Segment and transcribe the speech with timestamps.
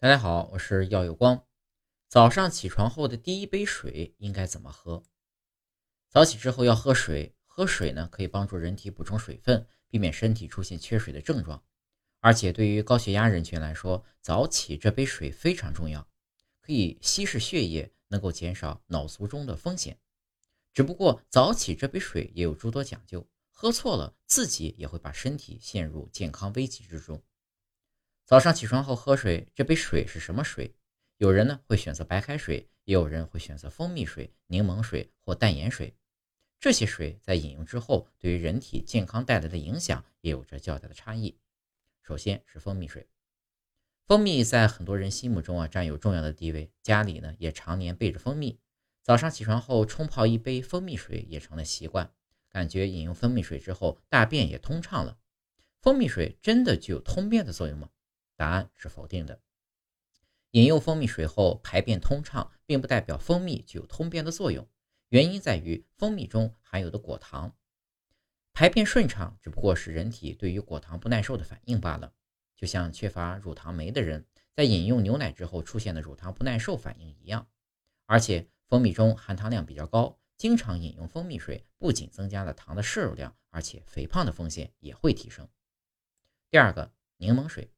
[0.00, 1.44] 大家好，我是耀有光。
[2.06, 5.02] 早上起床后的第一杯水应该怎么喝？
[6.08, 11.60] 早起之后要喝水，喝水呢可以帮助人体补充水分，避免身体出现缺水的症状。
[12.20, 16.08] 而且对于高血压人群来说，早起这杯水非常重要，
[16.60, 19.98] 可以稀释血液，能够减少脑卒中的风险。
[20.72, 23.28] 只不过早起这杯水也有诸多讲究。
[23.50, 27.20] 喝错了，自己也会把身体陷入健康危机之中。
[28.28, 30.74] 早上起床后喝水，这杯水是什么水？
[31.16, 35.94] 有人呢会选择白开水，也有人会选择蜂蜜水、柠檬水或淡盐水。
[36.60, 41.38] 这些水在饮用之后，对于人体健康带来的影响也有着较大的差异。
[42.02, 43.08] 首先是蜂蜜水，
[44.04, 48.60] 蜂蜜在很多人心目中啊占有重要的地位，家里呢也常年备着蜂蜜。
[49.02, 52.12] 早上起床后冲泡一杯蜂蜜水也成了习惯。
[52.50, 55.16] 感觉饮用蜂蜜水之后，大便也通畅了。
[55.80, 57.88] 蜂蜜水真的具有通便的作用吗？
[58.38, 59.42] 答案是否定的。
[60.52, 64.66] 饮用蜂蜜水后排便通畅，并不代表蜂蜜具有通便的作用。
[65.08, 67.54] 原因在于蜂蜜中含有的果糖，
[68.52, 72.14] 排便顺畅只不过是人体对于果糖不耐受的反应罢了。
[72.56, 77.46] 就像缺乏乳糖酶的人在饮用牛奶之后出现的乳糖不耐受反应一样。
[78.06, 80.18] 而且蜂蜜中含糖量比较高。
[80.36, 85.48] 经常饮用蜂蜜水，不仅增加了糖的摄入量，而且肥胖的风险也会提升。
[86.48, 87.72] 第二个，柠檬水。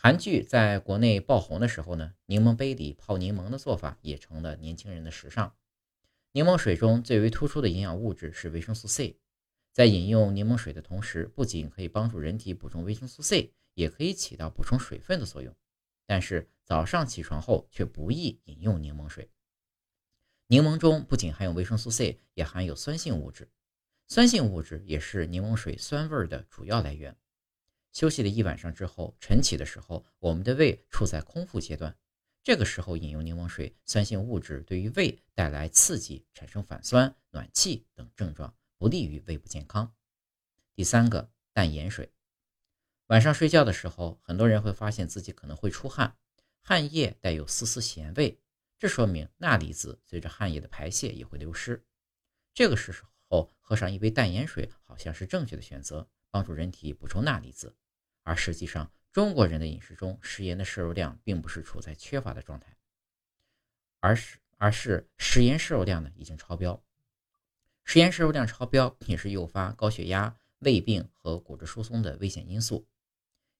[0.00, 5.56] 韩剧在国内爆红的时候呢，柠檬杯里泡柠檬的做法也成了年轻人的时尚。
[6.30, 9.18] 柠檬水中最为突出的营养物质是维生素 C，
[9.72, 15.52] 在饮用柠檬水的同时，不仅可以帮助人体补充维生素 C，也可以起到补充水分的作用。
[16.06, 19.28] 但是早上起床后却不宜饮用柠檬水。
[20.46, 23.50] 柠檬中不仅含有维生素 C，也含有酸性物质。
[24.06, 27.16] 酸性物质也是柠檬水酸味的主要来源。
[27.92, 31.96] 休息了一晚上之后，晨起的时候，我们的胃处在空腹阶段，
[32.44, 39.94] 这个时候饮用柠檬水，酸性物质对于胃带来刺激，产生反酸、暖气等症状，不利于胃部健康。
[40.74, 42.12] 第三个，淡盐水。
[43.06, 46.16] 晚上睡觉的时候，很多人会发现自己可能会出汗，
[46.62, 48.38] 汗液带有丝丝咸味。
[48.78, 51.84] 这说明钠离子随着汗液的排泄也会流失，
[52.54, 52.94] 这个时
[53.26, 57.74] 候喝上一杯淡盐水好像是正确的选择，帮助人体补充钠离子。
[58.22, 62.76] 而实际上，中国人的饮食中食盐的摄入量并不是处在缺乏的状态，
[64.00, 66.82] 而是而是食盐摄入量呢已经超标。
[67.84, 72.86] 食盐摄入量超标也是诱发高血压、胃病和骨质疏松的危险因素。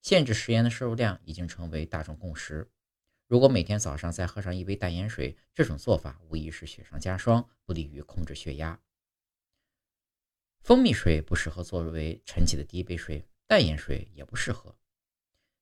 [0.02, 2.70] 限制食盐的摄入量已经成为大众共识。
[3.26, 8.78] 如果每天早上再喝上一杯淡盐水，这种做法无疑是雪上加霜，不利于控制血压。
[10.60, 14.76] 蜂蜜水不适合作为晨起的第一杯水，淡盐水也不适合。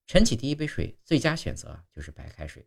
[0.07, 2.67] 晨起第一杯水最佳选择就是白开水。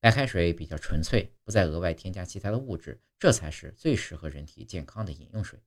[0.00, 5.60] 白开水比较纯粹，不再额外添加其他的物质，这才是最适合人体健康的饮用水。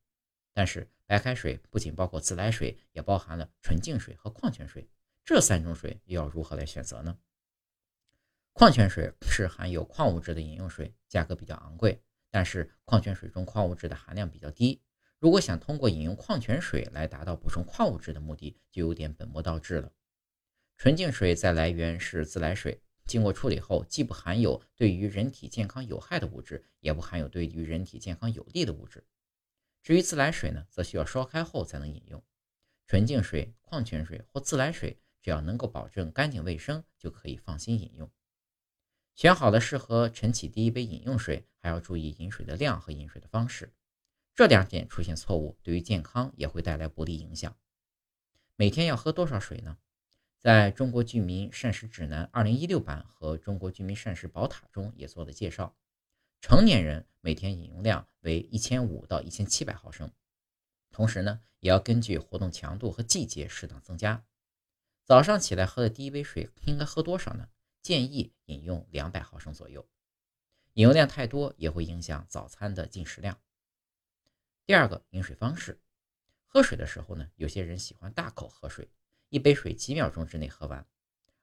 [0.53, 4.89] 但是白开水不仅包括自来水，也包含了纯净水和矿泉水，
[5.25, 7.17] 这三种水又要如何来选择呢？
[8.53, 12.01] 矿泉水是含有矿物质的饮用水，价格比较昂贵。
[12.29, 14.81] 但是矿泉水中矿物质的含量比较低，
[15.21, 19.93] 如果想通过饮用矿泉水来达到补充矿物质的目的，就有点本末倒置了。
[20.77, 29.05] 纯净水在来源是自来水，经过处理后，既不含有对于人体健康有害的物质，也不含有对于人体健康有利的物质。
[29.83, 32.23] 至于自来水呢，则需要烧开后才能饮用。
[32.87, 38.09] 纯净水、矿泉水或自来水，只要能够保证干净卫生，就可以放心饮用。
[39.13, 43.71] 选好了适合晨起第一杯饮用水，还要注意饮水的量和饮水的方式。
[44.33, 47.55] 这两点出现错误，对于健康也会带来不利影响。
[48.55, 49.77] 每天要喝多少水呢？
[50.39, 55.75] 在中国居民膳食指南二零一六版和中国居民膳食宝塔中也做了介绍。
[56.39, 60.11] 成年人每天饮用量为一千五到一千七百毫升，
[60.89, 64.25] 同时呢，也要根据活动强度和季节适当增加。
[65.03, 67.49] 早上起来喝的第一杯水应该喝多少呢？
[67.83, 69.87] 建议饮用两百毫升左右，
[70.73, 73.37] 饮用量太多也会影响早餐的进食量。
[74.71, 75.81] 第二个饮水方式，
[76.45, 78.89] 喝水的时候呢，有些人喜欢大口喝水，
[79.27, 80.87] 一杯水几秒钟之内喝完，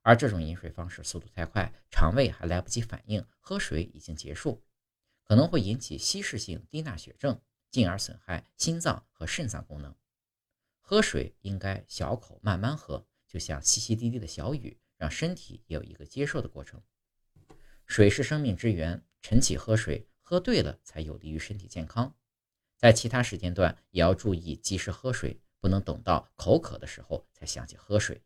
[0.01, 4.65] 而这种饮水方式速度太快，肠胃还来不及反应，喝水已经结束，
[5.25, 7.39] 可能会引起稀释性低钠血症，
[7.71, 9.95] 进而损害心脏和肾脏功能。
[10.81, 14.81] 喝水应该小口慢慢喝，就像淅淅沥沥的小雨。
[14.97, 16.83] 让身体也有一个接受的过程。
[17.85, 22.17] 水是生命之源，晨起喝水，喝对了才有利于身体健康。
[22.79, 28.23] 在其他时间段也要注意及时喝水，不能等到口渴的时候才想起喝水。